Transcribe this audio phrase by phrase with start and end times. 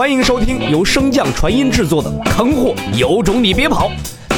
[0.00, 3.90] 欢迎收听由升降传音制作的《坑货有种你别跑》，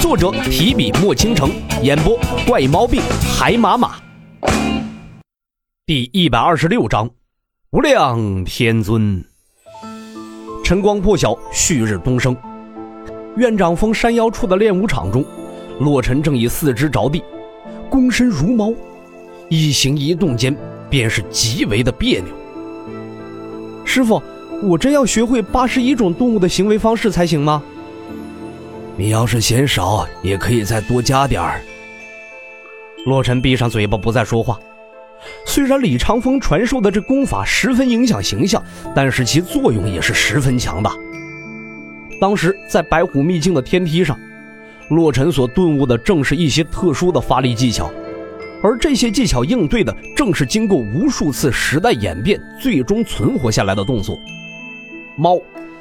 [0.03, 1.52] 作者提笔墨倾城，
[1.84, 3.00] 演播怪毛病
[3.38, 3.95] 海马马。
[5.86, 7.09] 第一百二十六章，
[7.70, 9.25] 无量天尊。
[10.64, 12.36] 晨光破晓，旭日东升。
[13.36, 15.24] 院长峰山腰处的练武场中，
[15.79, 17.22] 洛尘正以四肢着地，
[17.88, 18.74] 躬身如猫，
[19.48, 20.56] 一行一动间
[20.90, 22.34] 便是极为的别扭。
[23.84, 24.20] 师傅。
[24.62, 27.60] 我真要学会八十一种动物的行为方式才行吗？
[28.96, 31.60] 你要是嫌少，也可以再多加点儿。
[33.04, 34.56] 洛尘闭上嘴巴，不再说话。
[35.45, 38.62] 虽然李长风传授的这功法十分影响形象，
[38.95, 40.95] 但是其作用也是十分强大。
[42.20, 44.16] 当时在白虎秘境的天梯上，
[44.90, 47.90] 洛尘所顿悟的正是一些特殊的发力技巧，
[48.62, 54.16] 而这些技巧应对的正是经过无数次时代演变，最终存活下来的动作。
[55.16, 55.39] 猫，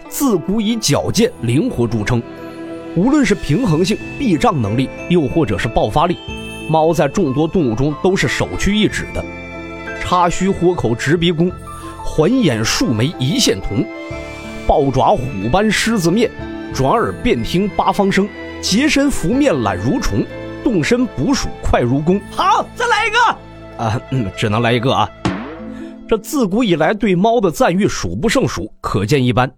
[0.09, 2.21] 自古以矫健灵活著称，
[2.95, 6.17] 无论是平衡性、避障能力，又或者是爆发力，
[6.69, 9.23] 猫在众多动物中都是首屈一指的。
[10.01, 11.49] 插须豁口直鼻弓，
[12.03, 13.85] 环眼竖眉一线瞳，
[14.67, 16.29] 豹爪虎斑狮子面，
[16.73, 18.27] 转耳便听八方声，
[18.61, 20.25] 结身拂面懒如虫，
[20.61, 22.19] 动身捕鼠快如弓。
[22.31, 25.09] 好，再来一个啊，嗯，只能来一个啊。
[26.11, 29.49] 这自古以来对猫的赞誉数不胜数，可见一斑。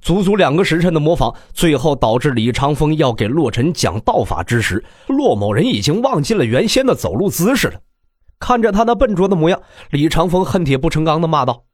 [0.00, 7.80] 足足两个时辰的模仿，最后导致李长风要给洛尘讲道法之时，洛某人已经忘记了原先的走路姿势了。
[8.38, 11.64] 看着他那笨拙的模样，李长风恨铁不成钢的骂道：“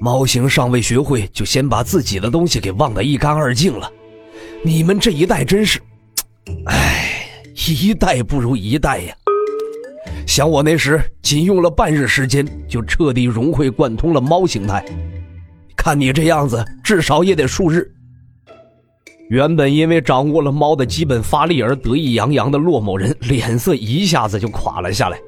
[0.00, 3.88] 猫行尚未学会，就先把自己的东西给忘得一干二净了。
[4.64, 5.80] 你们这一代真是，
[6.66, 9.14] 哎，一代不如一代呀！”
[10.32, 14.82] 想我那时仅用了半日时间，就彻底融会贯通了猫形态。
[15.76, 17.86] 看你这样子，至少也得数日。
[19.28, 25.20] 原本因为掌握了猫的基本发力而得意洋洋的骆某人，脸色一下子就垮了下来。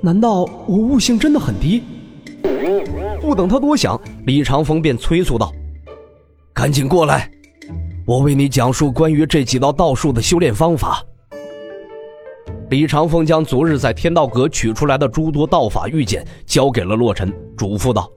[0.00, 1.82] 难道我悟性真的很低？
[3.20, 5.52] 不等他多想，李长风便催促道
[6.54, 7.30] ：“赶紧过来，
[8.06, 11.04] 我为你讲述关于这几道道术的修炼方法。”
[12.72, 18.10] 李长风将昨日在天道阁取出来的诸多道法玉简交给了洛尘，嘱咐道：“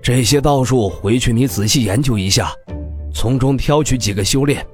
[0.00, 2.52] 这些道术回去你仔细研究一下，
[3.12, 4.64] 从中挑取几个修炼。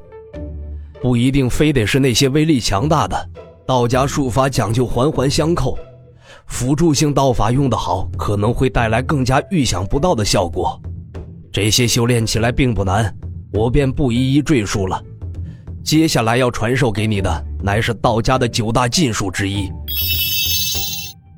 [1.01, 3.31] 不一定非得是那些威力强大的。
[3.67, 5.79] 道家术法讲究环环相扣，
[6.45, 10.79] 辅助性道法用得好，可能会带来更加预想不到的效果。
[11.51, 13.11] 这些修炼起来并不难，
[13.55, 15.03] 我便不一一赘述了。
[15.83, 19.71] 接下来要传授给你的。”乃是道家的九大禁术之一。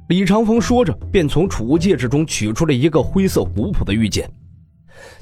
[0.08, 4.30] 李长风说着，便从储物戒指中取出了一个灰色古朴的玉简，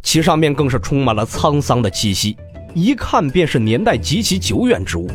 [0.03, 2.37] 其上面更是充满了沧桑的气息，
[2.75, 5.09] 一看便是年代极其久远之物。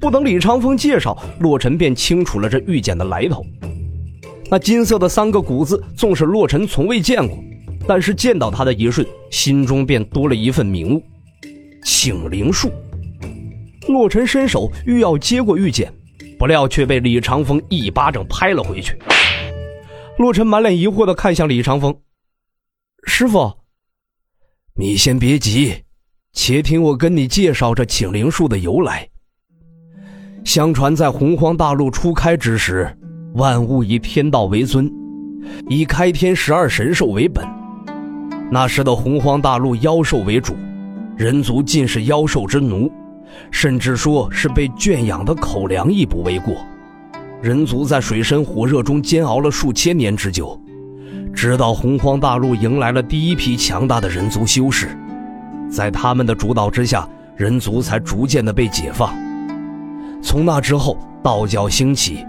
[0.00, 3.44] 不等李长风介绍，洛尘便清楚了这玉简的来头。
[4.50, 7.38] 那金色的三个古字，纵使洛尘从未见过，
[7.86, 11.02] 但是见到它的一瞬，心中便多了一份明悟：
[11.84, 12.72] 请灵术。
[13.86, 15.92] 洛尘伸手欲要接过玉简，
[16.38, 18.98] 不料却被李长风一巴掌拍了回去。
[20.18, 21.94] 洛尘满脸疑惑地看向李长风
[23.06, 23.52] ：“师傅，
[24.74, 25.82] 你先别急，
[26.32, 29.08] 且听我跟你介绍这请灵术的由来。
[30.44, 32.96] 相传在洪荒大陆初开之时，
[33.34, 34.90] 万物以天道为尊，
[35.68, 37.46] 以开天十二神兽为本。
[38.50, 40.54] 那时的洪荒大陆妖兽为主，
[41.16, 42.90] 人族尽是妖兽之奴。”
[43.50, 46.54] 甚至说是被圈养的口粮亦不为过。
[47.42, 50.58] 人族在水深火热中煎熬了数千年之久，
[51.34, 54.96] 直到洪荒大陆迎来了第一批强大的人族修士，
[55.68, 59.12] 在他们的主导之下，人族才逐渐的被解放。
[60.22, 62.24] 从那之后，道教兴起，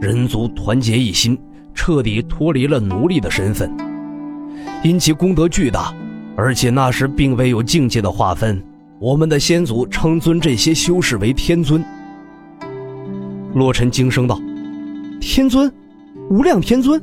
[0.00, 1.38] 人族团结一心，
[1.72, 3.70] 彻底脱离了奴隶的身份。
[4.82, 5.94] 因其功德巨大，
[6.40, 8.62] 而且那时并未有境界的划分。
[9.00, 11.84] 我们的先祖称尊这些修士为天尊。
[13.54, 14.40] 洛尘惊声道
[15.20, 15.70] ：“天尊，
[16.30, 17.00] 无量天尊。”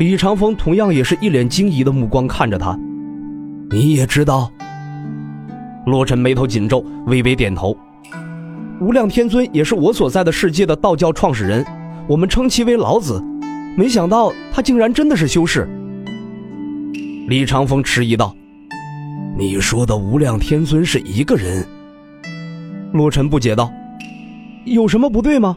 [0.00, 2.76] 李长风同样也是一脸惊疑的目光看着他。
[3.70, 4.50] 你也知道？
[5.86, 7.76] 洛尘眉头紧皱，微微点头。
[8.80, 11.64] 无量天尊也是我所在的世界的道教创始人，
[12.08, 13.22] 我们称其为老子。
[13.76, 15.68] 没想到他竟然真的是修士。
[17.28, 18.34] 李长风迟疑道。
[19.36, 21.62] 你说的无量天尊是一个人？
[22.94, 23.70] 洛尘不解道
[24.64, 25.54] ：“有什么不对吗？”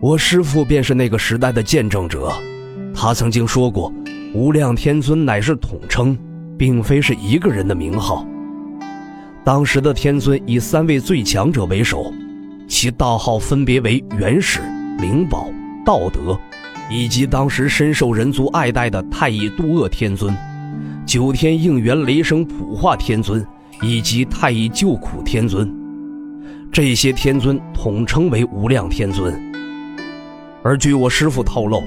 [0.00, 2.30] 我师父便是那个时代的见证者，
[2.94, 3.90] 他曾经说过
[4.34, 6.14] ：“无量天尊乃是统称，
[6.58, 8.26] 并非是一个人的名号。
[9.42, 12.12] 当时的天尊以三位最强者为首，
[12.68, 14.60] 其道号分别为元始、
[14.98, 15.48] 灵宝、
[15.86, 16.38] 道德，
[16.90, 20.34] 以及当时深受人族爱戴的太乙渡厄天尊、
[21.06, 23.44] 九天应元雷声普化天尊
[23.82, 25.70] 以及太乙救苦天尊。
[26.72, 29.38] 这些天尊统称为无量天尊。
[30.62, 31.82] 而据我师父透露，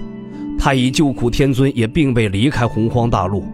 [0.57, 3.45] 太乙救苦天尊也并未离开洪荒大陆，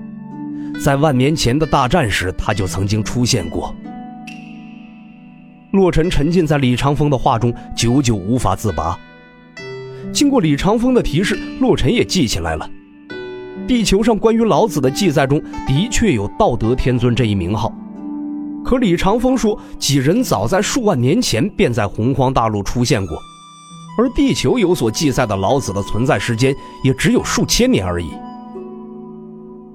[0.84, 3.74] 在万年前的大战时，他就曾经出现过。
[5.72, 8.98] 洛尘沉浸在李长风的话中，久久无法自拔。
[10.14, 12.70] 经过李长风的提示，洛尘也记起来了。
[13.68, 17.74] 地球上关于老子的记载中的确有道德天尊这一名号，
[18.64, 23.18] 可李长风说几人早在数万年前便在洪荒大陆出现过，
[24.00, 28.08] 而地球有所记载的老子的存在时间也只有数千年而已。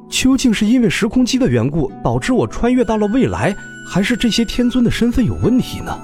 [0.09, 3.55] 究竟是因为时空机的缘故，导致我穿越到了未来？
[3.87, 5.99] 还是这些天尊的身份有问题呢？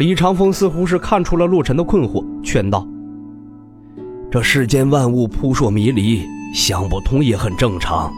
[0.00, 2.88] 李长风似乎是看出了洛尘的困惑，劝道
[4.32, 8.10] ：“这世间万物扑朔迷离，想不通也很正常。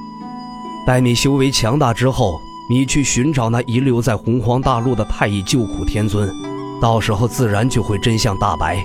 [0.87, 2.39] 待你修为强大之后，
[2.71, 6.33] 你去寻找那遗留在洪荒大陆的太乙救苦天尊，
[6.81, 8.81] 到时候自然就会真相大白。”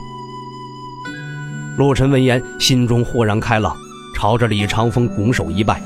[1.78, 3.78] 洛尘闻言，心中豁然开朗，
[4.16, 5.80] 朝着李长风拱手一拜：“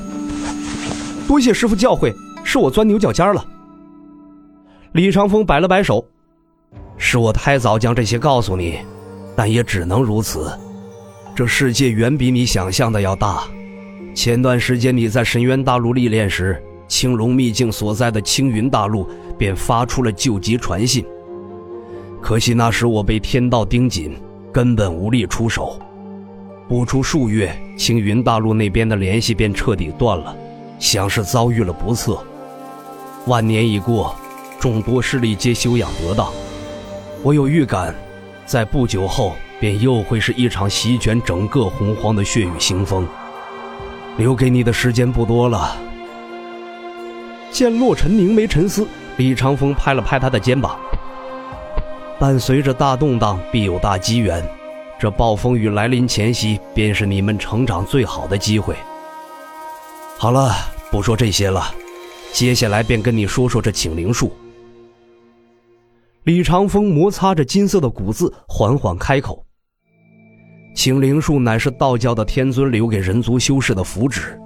[1.28, 2.10] 多谢师傅教诲。”
[2.42, 3.44] 是我钻牛角尖了。
[4.92, 6.04] 李长风摆了摆手
[7.04, 8.78] ：“是我太早将这些告诉你，
[9.34, 10.56] 但也只能如此。
[11.34, 13.42] 这世界远比你想象的要大。
[14.14, 21.04] 前段时间你在神渊大陆历练时，青龙秘境所在的青云大陆便发出了救急传信。
[22.22, 24.16] 可惜那时我被天道盯紧，
[24.52, 25.76] 根本无力出手。
[26.68, 30.34] 不出数月，青云大陆那边的联系便彻底断了，
[30.78, 32.22] 像是遭遇了不测。”
[33.26, 34.14] 万年已过，
[34.60, 36.32] 众多势力皆休养得当。
[37.24, 37.94] 我有预感，
[38.44, 43.06] 在不久后便又会是一场席卷整个洪荒的血雨腥风。
[44.16, 45.76] 留给你的时间不多了。
[47.52, 48.88] 见洛尘凝眉沉思，
[49.18, 50.76] 李长风拍了拍他的肩膀
[52.18, 54.44] ：“伴随着大动荡，必有大机缘。
[54.98, 58.74] 这暴风雨来临前夕，便是你们成长最好的机会。
[60.18, 60.52] 好了，
[60.90, 61.72] 不说这些了。”
[62.32, 64.32] 接下来便跟你说说这请灵术。
[66.24, 69.44] 李长风摩擦着金色的骨字，缓缓开口
[70.72, 74.38] ：“请灵术乃是道教的天尊留给人族修士的符纸，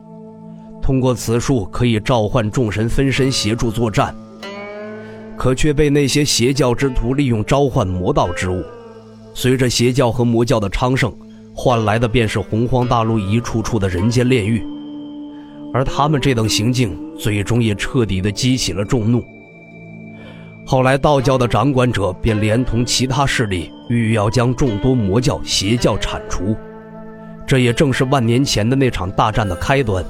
[0.80, 4.14] 通过此术可以召唤众神分身协助作战，
[5.36, 8.64] 可却被那些邪教之徒利用召唤魔道之物。
[9.34, 11.14] 随着邪教和魔教的昌盛，
[11.54, 14.66] 换来的便是洪荒大陆一处处的人间炼狱。”
[15.74, 19.22] 而他们这等行径，最终也彻底的激起了众怒。
[20.68, 26.56] 后来，道教的掌管者便连同其他势力，欲要将众多魔教邪教铲除。
[27.46, 30.04] 这也正是万年前的那场大战的开端。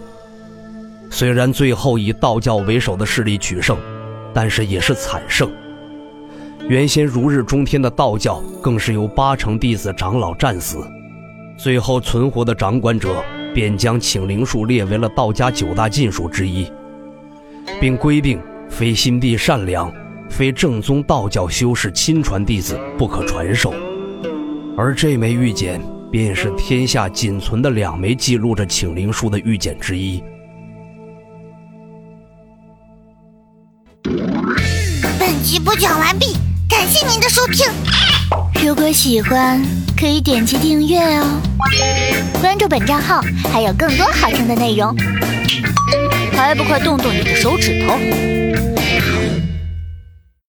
[1.10, 3.76] 虽然最后以道教为首的势力取胜，
[4.32, 5.50] 但是也是惨胜。
[6.70, 10.78] 原先如日中天的道教，更是有八成弟子长老战死，
[11.58, 13.22] 最后存活的掌管者。
[13.54, 16.70] 便将请灵术列为了道家九大禁术之一，
[17.80, 18.38] 并规定
[18.68, 19.90] 非心地善良、
[20.30, 23.72] 非正宗道教修士亲传弟子不可传授。
[24.76, 25.80] 而这枚玉简
[26.10, 30.22] 便是天下仅存的两枚记录着请灵书的玉简之一。
[35.18, 36.36] 本集播讲完毕，
[36.68, 37.66] 感谢您的收听。
[38.62, 39.62] 如果喜欢，
[39.98, 41.40] 可以点击订阅哦，
[42.40, 43.20] 关注本账号
[43.52, 44.94] 还有更多好听的内容，
[46.32, 47.94] 还不快动动你的手指头！